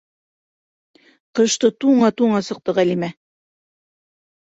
[1.41, 3.15] Ҡышты туңа-туңа сыҡты Ғалимә.